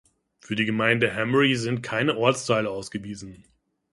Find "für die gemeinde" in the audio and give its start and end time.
0.39-1.13